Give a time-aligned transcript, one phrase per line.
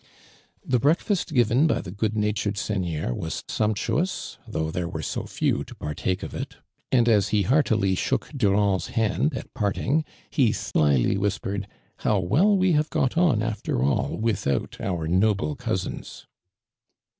[0.65, 5.63] The breakfast given by the good natured seigneur was sumptuous, though there were so few
[5.65, 6.55] to partake of it;
[6.91, 10.03] and as he heartily shook Dm and's hand at parting,
[10.35, 11.05] ha slyly 6 ARMAND DURAND.
[11.05, 11.67] r/ whinpered:
[11.97, 16.25] "How well we have got on after all without our noble oousinH